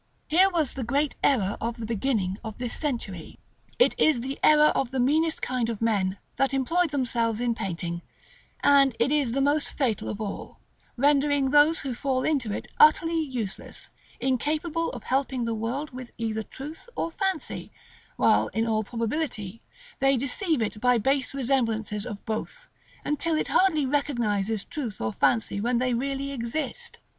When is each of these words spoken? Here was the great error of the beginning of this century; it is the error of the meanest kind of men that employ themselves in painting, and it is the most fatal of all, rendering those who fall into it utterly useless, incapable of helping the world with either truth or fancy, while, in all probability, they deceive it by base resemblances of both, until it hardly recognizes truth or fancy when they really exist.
Here 0.27 0.49
was 0.49 0.73
the 0.73 0.83
great 0.83 1.15
error 1.23 1.57
of 1.61 1.77
the 1.77 1.85
beginning 1.85 2.39
of 2.43 2.57
this 2.57 2.73
century; 2.73 3.37
it 3.77 3.93
is 3.99 4.21
the 4.21 4.39
error 4.41 4.71
of 4.73 4.89
the 4.89 4.99
meanest 4.99 5.43
kind 5.43 5.69
of 5.69 5.79
men 5.79 6.17
that 6.37 6.55
employ 6.55 6.87
themselves 6.87 7.39
in 7.39 7.53
painting, 7.53 8.01
and 8.63 8.95
it 8.97 9.11
is 9.11 9.33
the 9.33 9.41
most 9.41 9.67
fatal 9.67 10.09
of 10.09 10.19
all, 10.19 10.57
rendering 10.97 11.51
those 11.51 11.81
who 11.81 11.93
fall 11.93 12.23
into 12.23 12.51
it 12.51 12.65
utterly 12.79 13.19
useless, 13.21 13.89
incapable 14.19 14.89
of 14.89 15.03
helping 15.03 15.45
the 15.45 15.53
world 15.53 15.91
with 15.91 16.09
either 16.17 16.41
truth 16.41 16.89
or 16.95 17.11
fancy, 17.11 17.71
while, 18.15 18.47
in 18.55 18.65
all 18.65 18.83
probability, 18.83 19.61
they 19.99 20.17
deceive 20.17 20.63
it 20.63 20.81
by 20.81 20.97
base 20.97 21.35
resemblances 21.35 22.07
of 22.07 22.25
both, 22.25 22.67
until 23.05 23.35
it 23.37 23.49
hardly 23.49 23.85
recognizes 23.85 24.63
truth 24.63 24.99
or 24.99 25.13
fancy 25.13 25.61
when 25.61 25.77
they 25.77 25.93
really 25.93 26.31
exist. 26.31 26.97